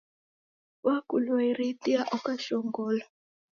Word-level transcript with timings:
Wakunua 0.85 1.41
irindia, 1.51 2.01
oka 2.15 2.33
shongolo. 2.43 3.03